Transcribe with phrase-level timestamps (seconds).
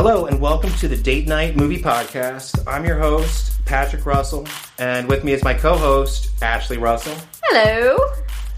[0.00, 2.62] Hello, and welcome to the Date Night Movie Podcast.
[2.68, 4.46] I'm your host, Patrick Russell,
[4.78, 7.16] and with me is my co host, Ashley Russell.
[7.42, 7.98] Hello.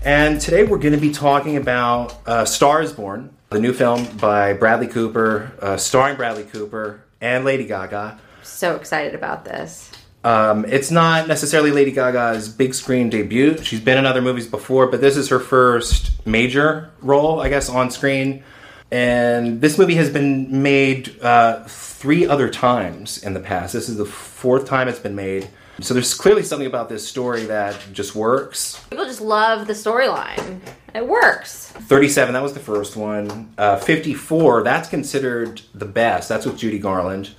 [0.02, 4.52] And today we're going to be talking about uh, Stars Born, the new film by
[4.52, 8.20] Bradley Cooper, uh, starring Bradley Cooper and Lady Gaga.
[8.43, 9.91] So excited about this.
[10.22, 13.56] Um, it's not necessarily Lady Gaga's big screen debut.
[13.62, 17.70] She's been in other movies before, but this is her first major role, I guess,
[17.70, 18.45] on screen.
[18.92, 23.72] And this movie has been made uh, three other times in the past.
[23.72, 25.48] This is the fourth time it's been made.
[25.80, 28.82] So there's clearly something about this story that just works.
[28.90, 30.60] People just love the storyline.
[30.94, 31.68] It works.
[31.68, 33.54] 37, that was the first one.
[33.56, 36.28] Uh, 54, that's considered the best.
[36.28, 37.30] That's with Judy Garland.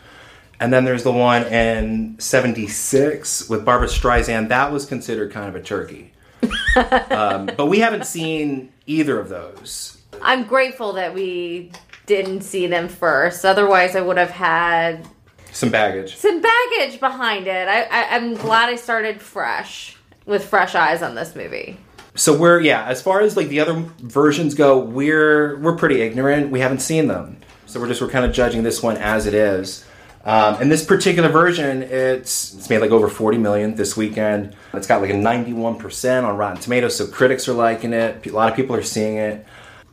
[0.59, 4.49] And then there's the one in 76 with Barbra Streisand.
[4.49, 6.13] That was considered kind of a turkey.
[7.11, 10.00] um, but we haven't seen either of those.
[10.21, 11.71] I'm grateful that we
[12.05, 13.45] didn't see them first.
[13.45, 15.07] Otherwise, I would have had
[15.51, 16.15] Some baggage.
[16.17, 17.67] some baggage behind it.
[17.67, 21.77] I, I, I'm glad I started fresh with fresh eyes on this movie.
[22.15, 26.51] So we're yeah, as far as like the other versions go, we're we're pretty ignorant.
[26.51, 29.33] We haven't seen them, so we're just we're kind of judging this one as it
[29.33, 29.85] is.
[30.25, 34.55] Um, and this particular version, it's it's made like over forty million this weekend.
[34.73, 38.27] It's got like a ninety one percent on Rotten Tomatoes, so critics are liking it.
[38.27, 39.45] A lot of people are seeing it.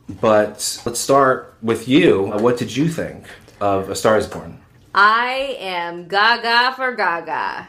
[0.09, 2.31] But let's start with you.
[2.33, 3.25] Uh, What did you think
[3.61, 4.59] of A Star Is Born?
[4.95, 7.67] I am gaga for gaga.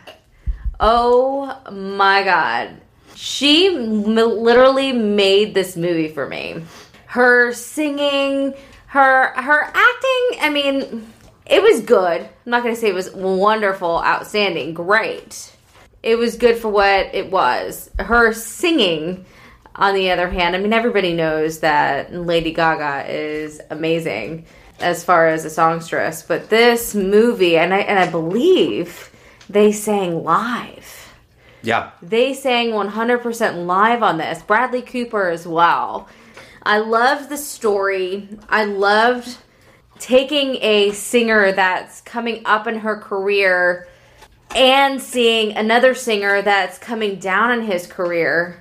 [0.79, 2.81] Oh my god.
[3.15, 6.63] She m- literally made this movie for me.
[7.07, 8.55] Her singing,
[8.87, 11.13] her her acting, I mean,
[11.45, 12.23] it was good.
[12.23, 15.53] I'm not going to say it was wonderful, outstanding, great.
[16.03, 17.91] It was good for what it was.
[17.99, 19.27] Her singing
[19.81, 24.45] on the other hand, I mean, everybody knows that Lady Gaga is amazing
[24.79, 29.11] as far as a songstress, but this movie, and I and I believe
[29.49, 30.97] they sang live.
[31.63, 34.43] Yeah, They sang 100% live on this.
[34.43, 36.09] Bradley Cooper as well.
[36.63, 38.29] I loved the story.
[38.49, 39.37] I loved
[39.99, 43.89] taking a singer that's coming up in her career
[44.55, 48.60] and seeing another singer that's coming down in his career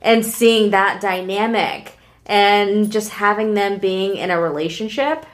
[0.00, 1.96] and seeing that dynamic
[2.26, 5.26] and just having them being in a relationship.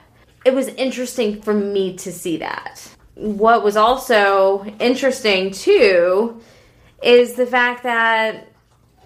[0.45, 2.89] It was interesting for me to see that.
[3.15, 6.41] What was also interesting too
[7.03, 8.49] is the fact that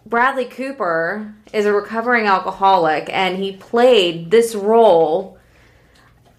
[0.06, 5.38] Bradley Cooper is a recovering alcoholic and he played this role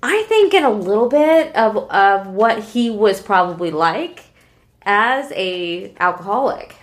[0.03, 4.23] I think in a little bit of of what he was probably like
[4.81, 6.75] as a alcoholic.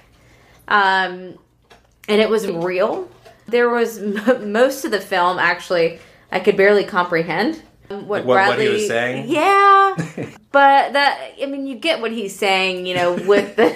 [0.69, 1.39] Um
[2.09, 3.09] and it was real.
[3.47, 6.01] There was m- most of the film actually
[6.33, 9.29] I could barely comprehend what, What- what he was saying?
[9.31, 9.95] Yeah,
[10.53, 13.69] but that I mean, you get what he's saying, you know, with the,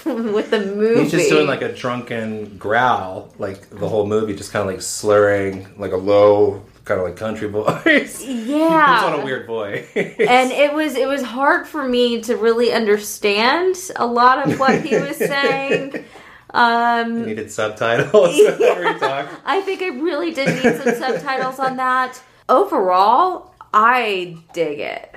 [0.04, 1.02] the with the movie.
[1.02, 4.82] he's just doing like a drunken growl, like the whole movie, just kind of like
[4.82, 8.24] slurring, like a low kind of like country voice.
[8.24, 9.88] yeah, He puts on a weird voice.
[9.96, 14.82] and it was it was hard for me to really understand a lot of what
[14.82, 16.04] he was saying.
[16.54, 18.36] Um, needed subtitles
[18.98, 19.34] talked.
[19.44, 22.20] I think I really did need some subtitles on that.
[22.48, 25.14] Overall, I dig it.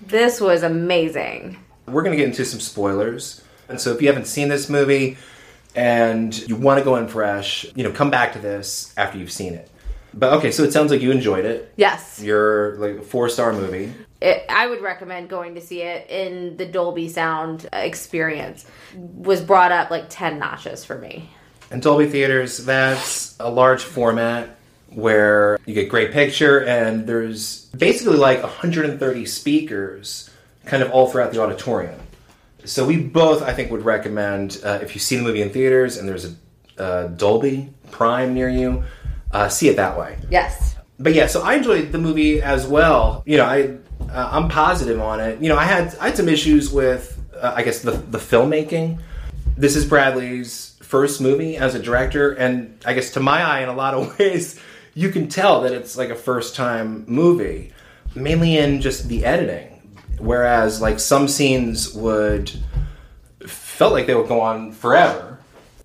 [0.00, 1.56] This was amazing.
[1.86, 5.16] We're gonna get into some spoilers, and so if you haven't seen this movie
[5.74, 9.32] and you want to go in fresh, you know, come back to this after you've
[9.32, 9.70] seen it.
[10.14, 11.72] But okay, so it sounds like you enjoyed it.
[11.76, 13.92] Yes, You're like a four star movie.
[14.20, 18.64] It, I would recommend going to see it in the Dolby Sound experience.
[18.94, 21.30] Was brought up like ten notches for me.
[21.70, 24.56] And Dolby Theaters, that's a large format
[24.90, 30.30] where you get great picture and there's basically like 130 speakers
[30.64, 32.00] kind of all throughout the auditorium.
[32.64, 35.98] So we both, I think, would recommend uh, if you see the movie in theaters
[35.98, 36.34] and there's a
[36.78, 38.84] uh, Dolby Prime near you,
[39.32, 40.18] uh, see it that way.
[40.30, 40.76] Yes.
[40.98, 43.22] But yeah, so I enjoyed the movie as well.
[43.26, 43.76] You know, I
[44.10, 45.40] uh, I'm positive on it.
[45.40, 48.98] You know, I had I had some issues with uh, I guess the the filmmaking.
[49.56, 53.68] This is Bradley's first movie as a director, and I guess to my eye, in
[53.68, 54.60] a lot of ways,
[54.94, 57.72] you can tell that it's like a first time movie,
[58.14, 59.72] mainly in just the editing.
[60.18, 62.50] Whereas like some scenes would
[63.46, 65.36] felt like they would go on forever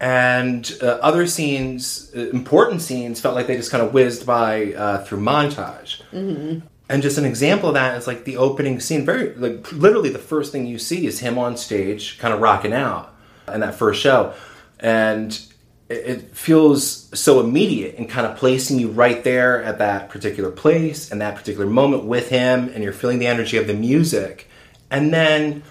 [0.01, 4.73] and uh, other scenes, uh, important scenes, felt like they just kind of whizzed by
[4.73, 6.01] uh, through montage.
[6.11, 6.65] Mm-hmm.
[6.91, 9.05] And just an example of that is like the opening scene.
[9.05, 12.73] Very like literally the first thing you see is him on stage, kind of rocking
[12.73, 13.15] out
[13.51, 14.33] in that first show,
[14.77, 15.41] and
[15.87, 21.11] it, feels so immediate and kind of placing you right there at that particular place
[21.11, 24.49] and that particular moment with him, and you're feeling the energy of the music.
[24.89, 25.63] And then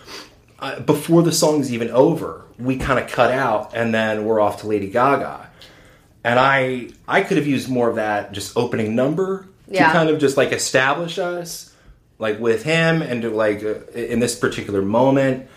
[0.58, 4.62] uh, before the song's even over, we kind of cut out, and then we're off
[4.62, 5.50] to Lady Gaga.
[6.24, 9.86] And I I could have used more of that just opening number Yeah.
[9.86, 11.74] to kind of just like establish us
[12.18, 15.48] like with him and to like uh, in this particular moment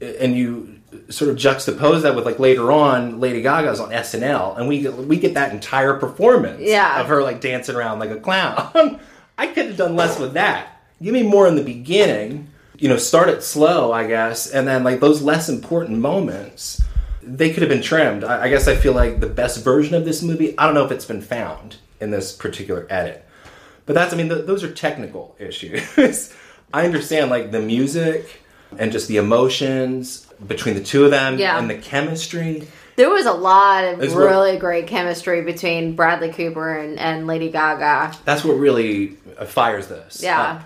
[0.00, 0.74] and you
[1.10, 4.94] sort of juxtapose that with like later on Lady Gaga's on SNL and we get,
[4.94, 7.00] we get that entire performance Yeah.
[7.00, 8.98] of her like dancing around like a clown.
[9.38, 10.82] I could have done less with that.
[11.02, 12.48] Give me more in the beginning.
[12.78, 16.80] You know, start it slow, I guess, and then like those less important moments,
[17.22, 18.24] they could have been trimmed.
[18.24, 20.56] I, I guess I feel like the best version of this movie.
[20.58, 23.24] I don't know if it's been found in this particular edit,
[23.88, 24.12] but that's.
[24.14, 26.32] I mean, th- those are technical issues.
[26.72, 28.42] I understand like the music
[28.78, 31.58] and just the emotions between the two of them Yeah.
[31.58, 32.68] and the chemistry.
[32.96, 37.26] There was a lot of It's what- really great chemistry between Bradley Cooper and, and
[37.26, 38.16] Lady Gaga.
[38.24, 40.22] That's what really uh, fires this.
[40.22, 40.40] Yeah.
[40.42, 40.62] up.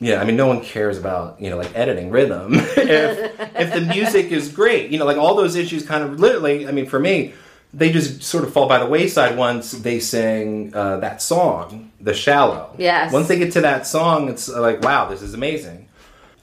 [0.00, 3.80] Yeah, I mean, no one cares about you know like editing rhythm if if the
[3.82, 4.90] music is great.
[4.90, 6.66] You know, like all those issues kind of literally.
[6.66, 7.32] I mean, for me,
[7.76, 12.14] they just sort of fall by the wayside once they sing uh, that song, "The
[12.14, 13.12] Shallow." Yes.
[13.12, 15.88] Once they get to that song, it's like, wow, this is amazing.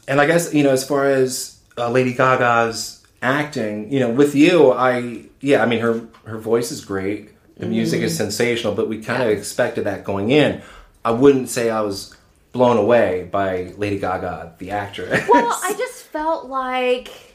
[0.07, 4.35] And I guess you know, as far as uh, Lady Gaga's acting, you know, with
[4.35, 7.29] you, I yeah, I mean, her her voice is great.
[7.57, 9.29] The music is sensational, but we kind of.
[9.29, 9.37] Yeah.
[9.37, 10.61] expected that going in.
[11.05, 12.15] I wouldn't say I was
[12.51, 15.27] blown away by Lady Gaga, the actress.
[15.27, 17.30] Well, I just felt like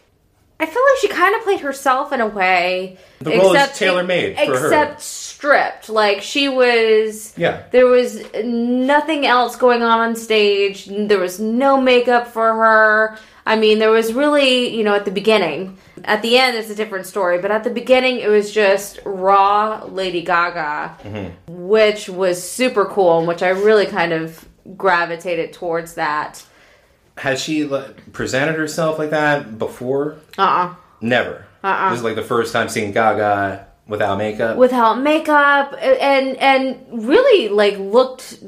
[0.59, 2.97] I feel like she kind of played herself in a way.
[3.21, 4.67] The role is tailor-made for her.
[4.67, 5.89] except stripped.
[5.91, 7.35] Like she was.
[7.37, 7.65] Yeah.
[7.73, 10.87] There was nothing else going on on stage.
[10.87, 13.19] There was no makeup for her.
[13.45, 15.77] I mean, there was really, you know, at the beginning.
[16.05, 19.85] At the end, it's a different story, but at the beginning, it was just raw
[19.85, 21.67] Lady Gaga, Mm-hmm.
[21.69, 26.45] which was super cool, and which I really kind of gravitated towards that.
[27.19, 30.17] Has she like, presented herself like that before?
[30.39, 31.47] Uh uh Never.
[31.63, 31.91] Uh-uh.
[31.91, 34.57] This is like the first time seeing Gaga without makeup.
[34.57, 38.43] without makeup and and really like looked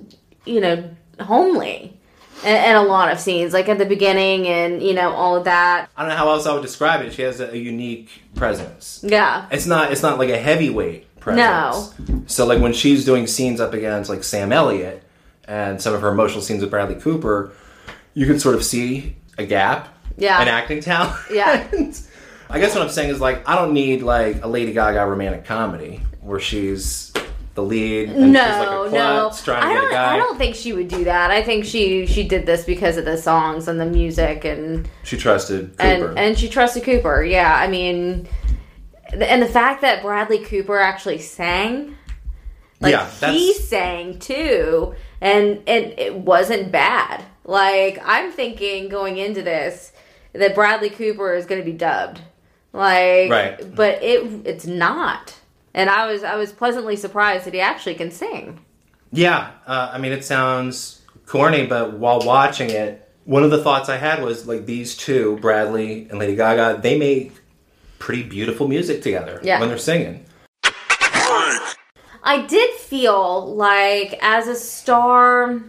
[0.45, 0.89] you know
[1.21, 1.97] homely
[2.45, 5.45] in, in a lot of scenes like at the beginning and you know all of
[5.45, 7.13] that I don't know how else I would describe it.
[7.13, 9.01] She has a, a unique presence.
[9.07, 9.93] yeah It's not.
[9.93, 11.99] It's not like a heavyweight presence.
[12.09, 12.23] No.
[12.27, 15.03] So like when she's doing scenes up against like Sam Elliott
[15.47, 17.53] and some of her emotional scenes with Bradley Cooper,
[18.19, 19.95] you can sort of see a gap.
[20.17, 20.43] Yeah.
[20.43, 21.15] In acting talent.
[21.31, 21.67] Yeah.
[22.51, 25.45] I guess what I'm saying is like I don't need like a Lady Gaga romantic
[25.45, 27.13] comedy where she's
[27.55, 29.93] the lead and she's no like a no klutz trying to I get don't a
[29.93, 30.15] guy.
[30.15, 33.05] I don't think she would do that I think she she did this because of
[33.05, 36.09] the songs and the music and She trusted Cooper.
[36.09, 37.23] and and she trusted Cooper.
[37.23, 38.29] Yeah, I mean,
[39.13, 41.97] and the fact that Bradley Cooper actually sang,
[42.81, 47.25] like Yeah, he sang too, and and it wasn't bad.
[47.49, 49.93] Like I'm thinking going into this
[50.35, 52.21] that Bradley Cooper is going to be dubbed,
[52.75, 53.75] like, Right.
[53.75, 55.35] But it it's not,
[55.73, 58.61] and I was I was pleasantly surprised that he actually can sing.
[59.11, 63.89] Yeah, uh, I mean, it sounds corny, but while watching it, one of the thoughts
[63.89, 67.33] I had was like these two, Bradley and Lady Gaga, they make
[67.99, 69.59] pretty beautiful music together Yeah.
[69.59, 70.27] when they're singing.
[72.23, 75.63] I did feel like as a star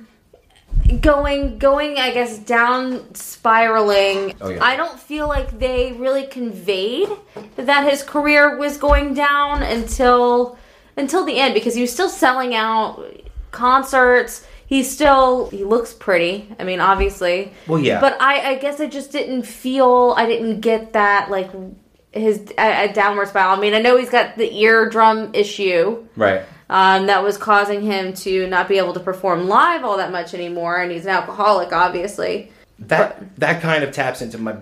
[1.01, 4.63] going going I guess down spiraling Oh, yeah.
[4.63, 7.09] I don't feel like they really conveyed
[7.55, 10.57] that his career was going down until
[10.97, 13.03] until the end because he was still selling out
[13.51, 17.99] concerts he's still he looks pretty I mean obviously Well, yeah.
[17.99, 21.49] but I I guess I just didn't feel I didn't get that like
[22.11, 26.43] his a, a downward spiral I mean I know he's got the eardrum issue Right.
[26.69, 30.33] Um, that was causing him to not be able to perform live all that much
[30.33, 32.51] anymore, and he's an alcoholic, obviously.
[32.79, 34.55] That that kind of taps into my,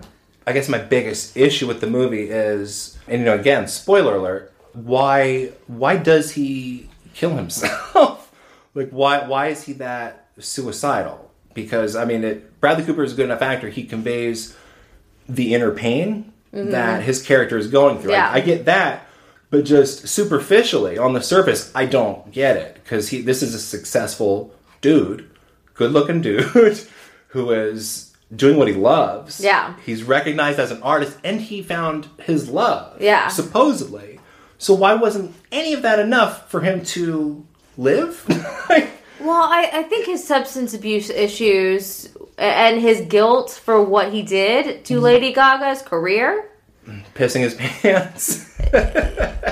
[0.46, 4.52] I guess my biggest issue with the movie is, and you know, again, spoiler alert.
[4.72, 8.32] Why why does he kill himself?
[8.74, 11.30] like why why is he that suicidal?
[11.54, 13.68] Because I mean, it, Bradley Cooper is a good enough actor.
[13.68, 14.56] He conveys
[15.28, 18.12] the inner pain that his character is going through.
[18.12, 18.30] I- Yeah.
[18.32, 19.06] I, get that,
[19.50, 23.58] but just superficially on the surface, I don't get it because he this is a
[23.58, 25.30] successful dude,
[25.74, 26.78] good looking dude
[27.28, 29.40] who is doing what he loves.
[29.40, 29.74] Yeah.
[29.86, 33.00] he's recognized as an artist, and he found his love.
[33.00, 33.28] Yeah.
[33.28, 34.20] supposedly.
[34.58, 38.24] So why wasn't any of that enough for him to live?
[39.20, 44.84] Well, I, I think his substance abuse issues and his guilt for what he did
[44.86, 45.02] to mm-hmm.
[45.02, 46.48] Lady Gaga's career
[47.14, 48.46] Pissing his pants.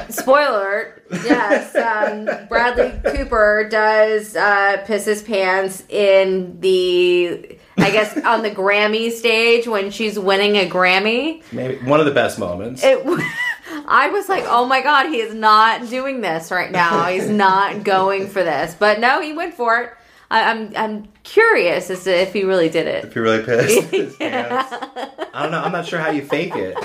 [0.09, 8.17] Spoiler alert, yes, um, Bradley Cooper does uh, piss his pants in the, I guess,
[8.19, 11.43] on the Grammy stage when she's winning a Grammy.
[11.53, 12.83] Maybe one of the best moments.
[12.85, 13.03] It,
[13.89, 17.07] I was like, oh my god, he is not doing this right now.
[17.07, 18.75] He's not going for this.
[18.75, 19.93] But no, he went for it.
[20.31, 23.05] I, I'm I'm curious as to if he really did it.
[23.05, 23.83] if you're really pissed.
[23.91, 24.73] his pants.
[24.73, 25.61] I don't know.
[25.61, 26.77] I'm not sure how you fake it.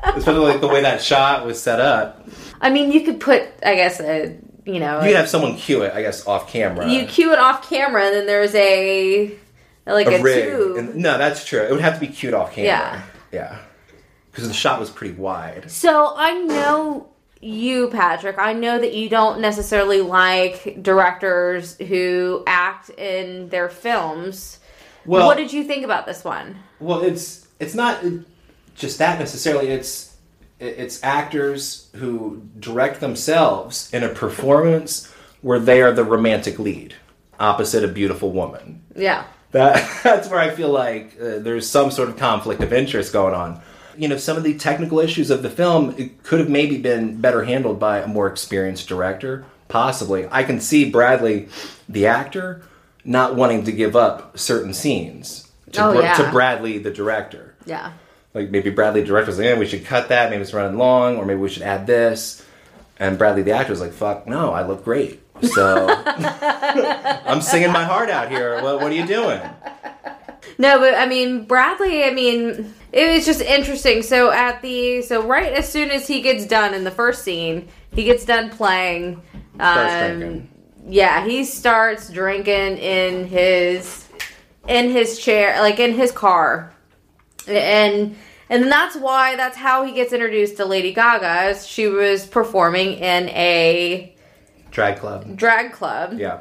[0.00, 2.28] Especially like the way that shot was set up.
[2.60, 5.82] I mean, you could put, I guess, a you know, You could have someone cue
[5.82, 6.88] it, I guess, off camera.
[6.90, 9.30] you cue it off camera, and then there's a
[9.86, 10.50] like a, a rig.
[10.50, 10.76] tube.
[10.76, 11.60] And- no, that's true.
[11.62, 12.66] It would have to be cued off camera.
[12.68, 13.02] Yeah.
[13.32, 13.58] Yeah.
[14.30, 15.70] Because the shot was pretty wide.
[15.70, 17.08] So I know
[17.40, 18.38] you, Patrick.
[18.38, 24.58] I know that you don't necessarily like directors who act in their films.
[25.06, 26.56] Well, what did you think about this one?
[26.80, 28.04] well, it's it's not
[28.76, 29.68] just that necessarily.
[29.68, 30.14] It's
[30.58, 36.94] it's actors who direct themselves in a performance where they are the romantic lead
[37.38, 38.82] opposite a beautiful woman.
[38.94, 39.24] Yeah.
[39.52, 43.34] That that's where I feel like uh, there's some sort of conflict of interest going
[43.34, 43.60] on.
[43.98, 47.20] You know, some of the technical issues of the film it could have maybe been
[47.20, 49.44] better handled by a more experienced director.
[49.68, 51.48] Possibly, I can see Bradley,
[51.88, 52.62] the actor,
[53.04, 56.14] not wanting to give up certain scenes to, Oh, yeah.
[56.14, 57.54] to Bradley, the director.
[57.64, 57.92] Yeah.
[58.36, 60.28] Like maybe Bradley, the director, was like, "Yeah, we should cut that.
[60.28, 62.44] Maybe it's running long, or maybe we should add this."
[62.98, 67.84] And Bradley, the actor, was like, "Fuck, no, I look great." So I'm singing my
[67.84, 68.62] heart out here.
[68.62, 69.40] What, what are you doing?
[70.58, 72.04] No, but I mean Bradley.
[72.04, 74.02] I mean, it was just interesting.
[74.02, 77.68] So at the so right as soon as he gets done in the first scene,
[77.92, 79.22] he gets done playing.
[79.58, 80.48] Um.
[80.88, 84.06] Yeah, he starts drinking in his
[84.68, 86.72] in his chair, like in his car,
[87.48, 88.16] and
[88.50, 91.58] and that's why that's how he gets introduced to Lady Gaga.
[91.60, 94.14] She was performing in a
[94.70, 95.36] Drag club.
[95.36, 96.40] drag club Yeah.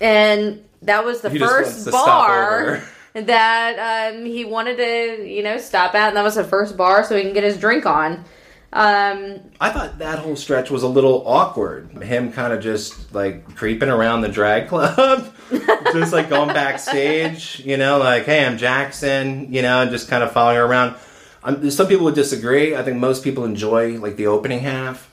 [0.00, 2.82] and that was the He first bar
[3.14, 7.04] that um, he wanted to, you know, stop at, and that was the first bar
[7.04, 8.24] so he can get his drink on.
[8.72, 11.90] Um, I thought that whole stretch was a little awkward.
[12.04, 15.34] Him kind of just like creeping around the drag club,
[15.92, 20.22] just like going backstage, you know, like, hey, I'm Jackson, you know, and just kind
[20.22, 20.94] of following her around.
[21.42, 22.76] Um, some people would disagree.
[22.76, 25.06] I think most people enjoy like the opening half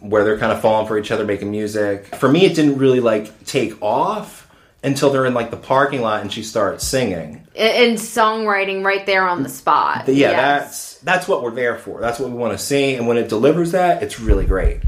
[0.00, 2.14] where they're kind of falling for each other, making music.
[2.16, 4.48] For me, it didn't really like take off
[4.82, 7.46] until they're in like the parking lot and she starts singing.
[7.56, 10.06] and, and songwriting right there on the spot.
[10.08, 10.36] Yeah, Yes.
[10.36, 12.00] that's that's what we're there for.
[12.00, 14.80] That's what we want to see, and when it delivers that, it's really great.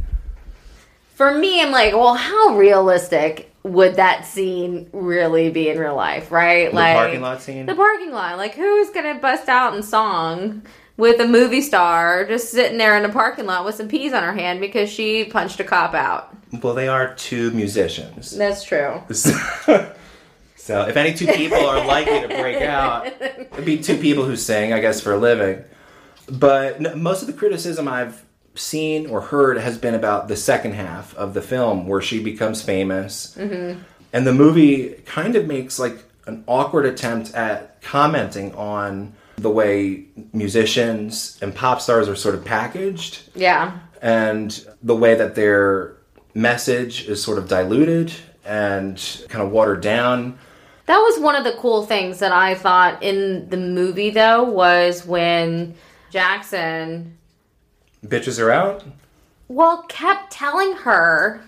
[1.15, 6.31] For me, I'm like, well, how realistic would that scene really be in real life,
[6.31, 6.71] right?
[6.71, 7.65] The like parking lot scene.
[7.67, 8.37] The parking lot.
[8.37, 10.63] Like, who's gonna bust out in song
[10.97, 14.23] with a movie star just sitting there in a parking lot with some peas on
[14.23, 16.35] her hand because she punched a cop out?
[16.63, 18.37] Well, they are two musicians.
[18.37, 19.03] That's true.
[19.11, 24.37] so if any two people are likely to break out, it'd be two people who
[24.37, 25.65] sing, I guess, for a living.
[26.31, 28.25] But n- most of the criticism I've
[28.55, 32.63] seen or heard has been about the second half of the film where she becomes
[32.63, 33.37] famous.
[33.37, 33.81] Mm-hmm.
[34.13, 40.05] And the movie kind of makes like an awkward attempt at commenting on the way
[40.33, 43.73] musicians and pop stars are sort of packaged Yeah.
[44.01, 45.97] and the way that their
[46.35, 48.13] message is sort of diluted
[48.45, 48.97] and
[49.29, 50.39] kind of watered down.
[50.87, 55.05] That was one of the cool things that I thought in the movie, though, was
[55.05, 55.75] when
[56.11, 57.17] Jackson,
[58.07, 58.85] Bitches are out.
[59.49, 61.43] well, kept telling her,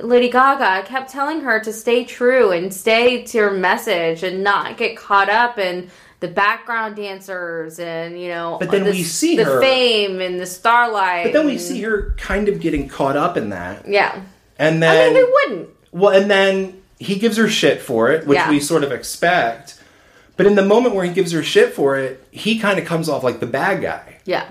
[0.00, 4.76] Lady Gaga kept telling her to stay true and stay to her message and not
[4.76, 5.90] get caught up in
[6.20, 10.40] the background dancers and, you know, But then the, we see the her- fame and
[10.40, 11.24] the starlight.
[11.24, 13.86] But then we and- see her kind of getting caught up in that.
[13.88, 14.20] Yeah.
[14.58, 15.68] And then I mean, who wouldn't?
[15.92, 18.50] well, and then he gives her shit for it, which Yeah.
[18.50, 19.80] we sort of expect.
[20.36, 23.08] But in the moment where he gives her shit for it, he kind of comes
[23.08, 24.18] off like the bad guy.
[24.24, 24.48] Yeah.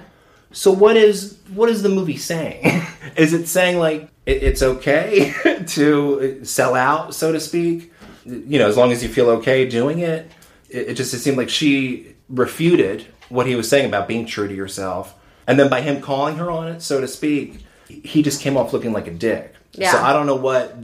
[0.53, 2.81] So what is what is the movie saying?
[3.17, 5.33] is it saying like it, it's okay
[5.67, 7.91] to sell out, so to speak?
[8.25, 10.31] You know, as long as you feel okay doing it.
[10.69, 14.47] It, it just it seemed like she refuted what he was saying about being true
[14.47, 15.13] to yourself,
[15.45, 18.73] and then by him calling her on it, so to speak, he just came off
[18.73, 19.53] looking like a dick.
[19.73, 19.91] Yeah.
[19.91, 20.75] So I don't know what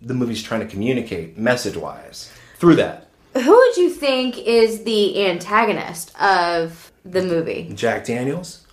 [0.00, 3.08] the movie's trying to communicate message wise through that.
[3.34, 7.70] Who would you think is the antagonist of the movie?
[7.74, 8.66] Jack Daniels.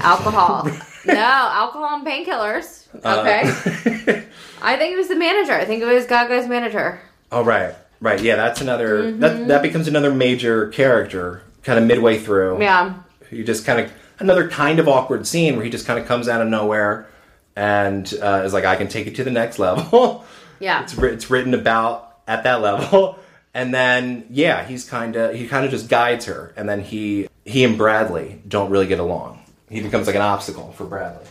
[0.00, 0.64] Alcohol.
[1.06, 2.86] no, alcohol and painkillers.
[3.04, 3.42] Okay.
[3.42, 4.22] Uh,
[4.62, 5.52] I think it was the manager.
[5.52, 7.00] I think it was Gaga's manager.
[7.30, 8.20] Oh right, right.
[8.20, 9.04] Yeah, that's another.
[9.04, 9.20] Mm-hmm.
[9.20, 12.60] That that becomes another major character, kind of midway through.
[12.60, 12.94] Yeah.
[13.30, 16.28] You just kind of another kind of awkward scene where he just kind of comes
[16.28, 17.08] out of nowhere,
[17.56, 20.24] and uh, is like, I can take it to the next level.
[20.60, 20.84] Yeah.
[20.84, 23.18] it's, it's written about at that level.
[23.54, 27.28] And then, yeah, he's kind of he kind of just guides her, and then he
[27.44, 29.42] he and Bradley don't really get along.
[29.68, 31.26] He becomes like an obstacle for Bradley.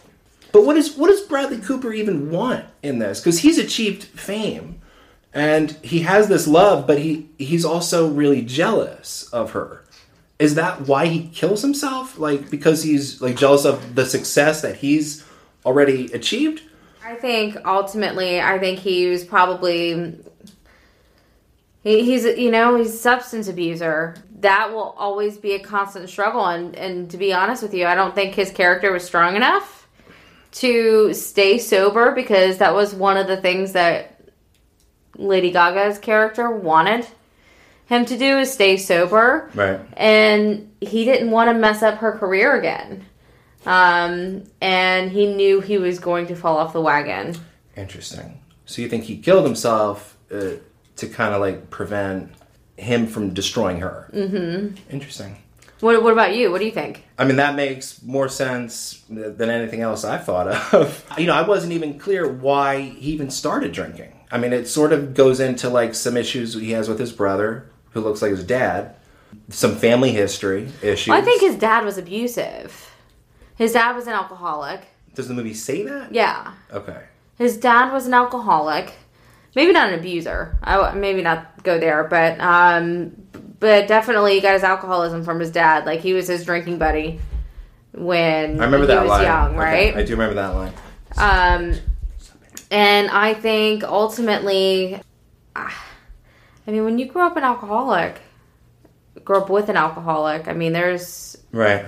[0.51, 3.19] But what is what does Bradley Cooper even want in this?
[3.19, 4.81] Because he's achieved fame,
[5.33, 9.83] and he has this love, but he he's also really jealous of her.
[10.39, 12.17] Is that why he kills himself?
[12.17, 15.25] Like because he's like jealous of the success that he's
[15.65, 16.63] already achieved?
[17.03, 20.17] I think ultimately, I think he was probably
[21.83, 24.15] he, he's you know he's a substance abuser.
[24.39, 27.95] That will always be a constant struggle, and and to be honest with you, I
[27.95, 29.87] don't think his character was strong enough
[30.53, 34.10] to stay sober because that was one of the things that
[35.15, 37.05] Lady Gaga's character wanted
[37.85, 39.79] him to do is stay sober Right.
[39.97, 43.05] and he didn't want to mess up her career again.
[43.65, 47.35] Um, and he knew he was going to fall off the wagon.
[47.77, 48.39] Interesting.
[48.65, 50.51] So you think he killed himself uh,
[50.95, 52.31] to kind of like prevent
[52.77, 54.09] him from destroying her?
[54.13, 54.75] Mm-hmm.
[54.89, 55.37] Interesting.
[55.81, 56.51] What, what about you?
[56.51, 57.03] What do you think?
[57.17, 61.05] I mean, that makes more sense than anything else I've thought of.
[61.17, 64.13] you know, I wasn't even clear why he even started drinking.
[64.31, 67.69] I mean, it sort of goes into like some issues he has with his brother,
[67.91, 68.95] who looks like his dad,
[69.49, 71.09] some family history issues.
[71.09, 72.89] Well, I think his dad was abusive.
[73.57, 74.81] His dad was an alcoholic.
[75.13, 76.13] Does the movie say that?
[76.13, 76.53] Yeah.
[76.71, 77.01] Okay.
[77.37, 78.93] His dad was an alcoholic.
[79.55, 80.57] Maybe not an abuser.
[80.63, 83.11] I w- maybe not go there, but um,
[83.59, 85.85] but definitely he got his alcoholism from his dad.
[85.85, 87.19] Like he was his drinking buddy
[87.91, 89.23] when I remember he that was line.
[89.23, 89.57] young, Okay,
[89.91, 89.95] right?
[89.97, 90.73] I do remember that line.
[91.17, 91.75] Um,
[92.71, 94.99] and I think ultimately,
[95.55, 95.85] ah,
[96.65, 98.21] I mean, when you grow up an alcoholic,
[99.25, 101.85] grow up with an alcoholic, I mean, there's Right.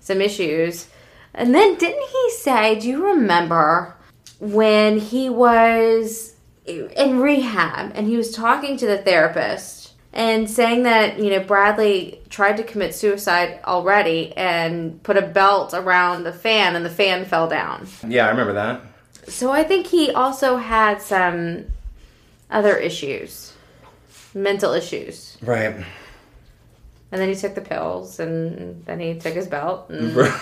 [0.00, 0.86] some issues.
[1.34, 3.94] And then didn't he say, do you remember
[4.40, 6.34] when he was
[6.66, 12.20] in rehab and he was talking to the therapist and saying that, you know, Bradley
[12.28, 17.24] tried to commit suicide already and put a belt around the fan and the fan
[17.24, 17.86] fell down.
[18.06, 18.82] Yeah, I remember that.
[19.30, 21.66] So I think he also had some
[22.50, 23.54] other issues,
[24.34, 25.38] mental issues.
[25.40, 25.74] Right.
[27.12, 29.90] And then he took the pills and then he took his belt.
[29.90, 30.32] And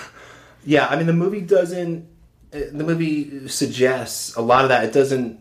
[0.65, 2.07] yeah, I mean the movie doesn't.
[2.53, 4.83] uh, The movie suggests a lot of that.
[4.83, 5.39] It doesn't,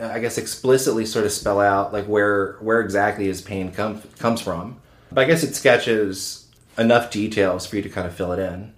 [0.00, 4.04] uh, I guess, explicitly sort of spell out like where where exactly his pain comes
[4.18, 4.80] comes from.
[5.10, 6.46] But I guess it sketches
[6.78, 8.72] enough details for you to kind of fill it in.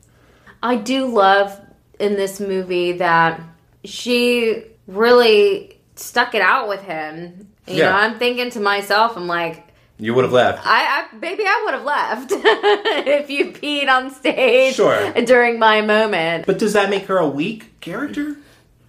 [0.62, 1.60] I do love
[1.98, 3.40] in this movie that
[3.84, 7.48] she really stuck it out with him.
[7.66, 7.90] You Yeah.
[7.90, 9.68] know, I'm thinking to myself, I'm like,
[9.98, 10.66] You would have left.
[10.66, 15.12] I, I baby, I would have left if you peed on stage Sure.
[15.22, 16.46] during my moment.
[16.46, 18.36] But does that make her a weak character?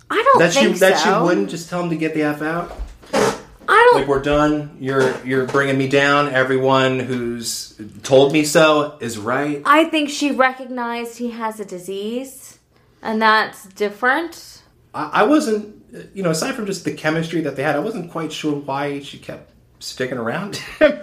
[0.09, 2.41] I don't That she think that she wouldn't just tell him to get the f
[2.41, 2.79] out.
[3.13, 4.01] I don't.
[4.01, 4.75] Like we're done.
[4.79, 6.27] You're you're bringing me down.
[6.29, 9.61] Everyone who's told me so is right.
[9.65, 12.59] I think she recognized he has a disease,
[13.01, 14.62] and that's different.
[14.93, 18.11] I, I wasn't, you know, aside from just the chemistry that they had, I wasn't
[18.11, 20.99] quite sure why she kept sticking around him.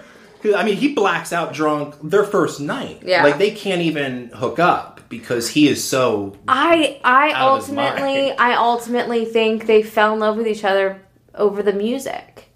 [0.55, 3.03] I mean, he blacks out drunk their first night.
[3.05, 3.23] Yeah.
[3.23, 6.35] Like they can't even hook up because he is so.
[6.47, 8.31] I I ultimately.
[8.31, 10.99] I ultimately think they fell in love with each other
[11.35, 12.49] over the music.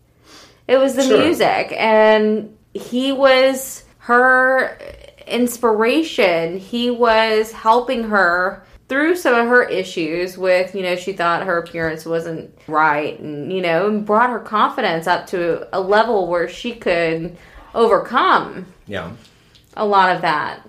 [0.68, 1.20] It was the Sure.
[1.20, 4.78] music and he was her
[5.28, 6.58] inspiration.
[6.58, 11.58] He was helping her through some of her issues with, you know, she thought her
[11.58, 16.48] appearance wasn't right and, you know, and brought her confidence up to a level where
[16.48, 17.36] she could
[17.74, 19.12] overcome Yeah.
[19.76, 20.62] a lot of that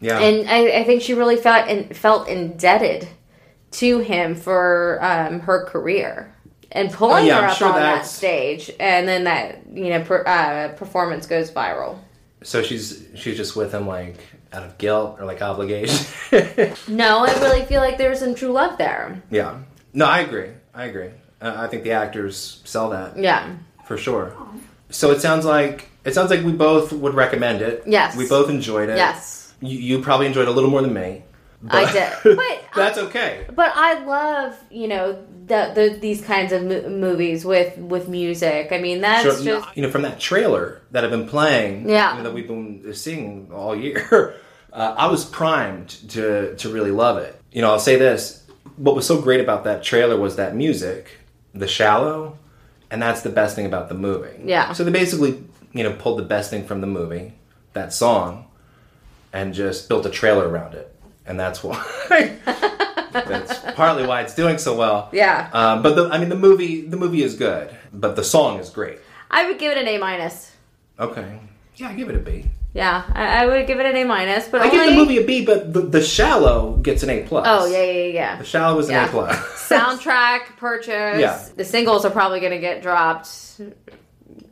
[0.00, 0.18] Yeah.
[0.18, 3.08] and I, I think she really felt in, felt indebted
[3.72, 6.34] to him for um, her career
[6.72, 9.90] and pulling Oh, yeah, her I'm up sure on that stage, and then that you
[9.90, 11.98] know per, uh, performance goes viral.
[12.42, 14.18] so she's she's just with him like
[14.52, 16.06] out of guilt or like obligation.
[16.88, 19.22] No, I really feel like there's some true love there.
[19.30, 19.58] yeah.
[19.92, 20.50] No, I agree.
[20.72, 21.10] I agree.
[21.42, 24.36] Uh, I think the actors sell that Yeah, for sure.
[24.90, 27.82] So it sounds like it sounds like we both would recommend it.
[27.86, 28.16] Yes.
[28.16, 28.96] We both enjoyed it.
[28.96, 31.24] yes, You, you probably enjoyed it a little more than me.
[31.68, 32.36] I did.
[32.36, 33.44] But that's okay.
[33.54, 35.12] But I love you know
[35.46, 38.68] the, the these kinds of mo- movies with with music.
[38.72, 42.12] I mean that's Sure, just you know, from that trailer that I've been playing, Yeah.
[42.12, 44.36] you know, that we've been seeing all year,
[44.72, 47.38] uh, I was primed to to really love it.
[47.52, 48.46] You know, I'll say this:
[48.76, 51.08] what was so great about that trailer was that music,
[51.52, 52.38] The Shallow,
[52.90, 54.40] and that's the best thing about the movie.
[54.44, 54.72] Yeah.
[54.72, 55.42] So they basically,
[55.72, 57.32] you know, pulled the best thing from the movie,
[57.72, 58.46] that song,
[59.32, 60.94] and just built a trailer around it,
[61.30, 61.80] and that's why.
[63.12, 65.08] that's partly why it's doing so well.
[65.12, 65.48] Yeah.
[65.52, 68.68] Um, but the, I mean, the movie the movie is good, but the song is
[68.68, 68.98] great.
[69.30, 70.52] I would give it an A minus.
[70.98, 71.40] Okay.
[71.76, 72.46] Yeah, I give it a B.
[72.74, 74.76] Yeah, I, I would give it an A minus, but I only...
[74.76, 77.46] give the movie a B, but the, the Shallow gets an A plus.
[77.48, 78.36] Oh yeah, yeah, yeah.
[78.36, 79.06] The Shallow was an Yeah.
[79.06, 79.36] A plus.
[79.68, 81.20] Soundtrack purchase.
[81.20, 81.48] Yeah.
[81.56, 83.60] The singles are probably going to get dropped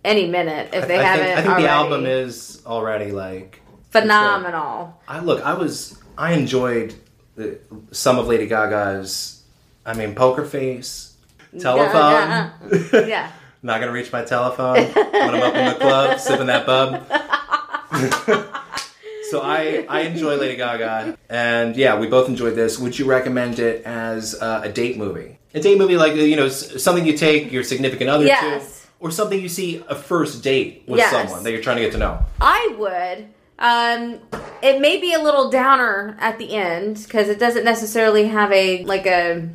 [0.04, 1.26] any minute if they I haven't.
[1.26, 1.62] think, I think already.
[1.64, 5.00] the album is already like phenomenal.
[5.08, 5.44] I look.
[5.44, 5.97] I was.
[6.18, 6.94] I enjoyed
[7.36, 7.58] the,
[7.92, 9.42] some of Lady Gaga's.
[9.86, 11.14] I mean, Poker Face,
[11.58, 12.12] Telephone.
[12.12, 12.50] Yeah.
[13.06, 13.32] yeah.
[13.62, 17.06] Not gonna reach my telephone when I'm up in the club sipping that bub.
[19.30, 22.78] so I I enjoy Lady Gaga, and yeah, we both enjoyed this.
[22.78, 25.38] Would you recommend it as uh, a date movie?
[25.54, 28.82] A date movie like you know something you take your significant other Yes.
[28.82, 31.10] to, or something you see a first date with Yes.
[31.10, 32.24] someone that you're trying to get to know.
[32.40, 33.28] I would.
[33.58, 34.20] Um,
[34.62, 38.84] it may be a little downer at the end because it doesn't necessarily have a
[38.84, 39.48] like a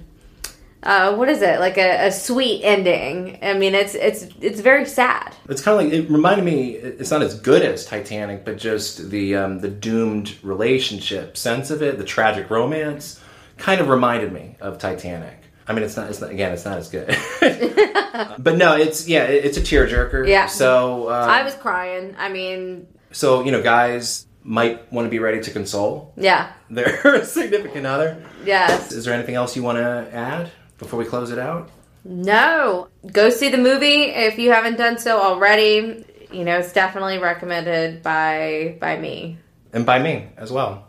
[0.84, 3.40] uh, what is it like a, a sweet ending.
[3.42, 5.34] I mean, it's it's it's very sad.
[5.48, 6.72] It's kind of like it reminded me.
[6.72, 11.82] It's not as good as Titanic, but just the um, the doomed relationship sense of
[11.82, 13.22] it, the tragic romance,
[13.58, 15.40] kind of reminded me of Titanic.
[15.66, 16.10] I mean, it's not.
[16.10, 16.52] It's not again.
[16.52, 17.08] It's not as good.
[18.40, 19.24] but no, it's yeah.
[19.24, 20.28] it- It's a tearjerker.
[20.28, 20.48] Yeah.
[20.48, 22.14] So uh, I was crying.
[22.18, 27.24] I mean, so you know, guys might want to be ready to console yeah, their
[27.26, 28.24] significant other.
[28.46, 28.92] yes.
[28.92, 31.70] Is there anything else you want to add before we close it out?
[32.06, 36.04] No, go see the movie if you haven't done so already.
[36.32, 39.38] You know, it's definitely recommended by by me.
[39.72, 40.86] and by me as well.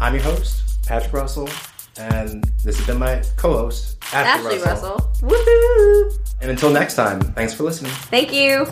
[0.00, 1.48] I'm your host, Patrick Russell,
[1.96, 4.98] and this has been my co-host, Ashley, Ashley Russell.
[5.22, 6.18] Woohoo!
[6.40, 7.90] And until next time, thanks for listening.
[8.10, 8.66] Thank you.